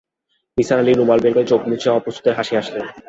[0.57, 2.85] নিসার আলি রুমাল বের করে চোখ মুছে অপ্রস্তুতের হাসি হাসলেন।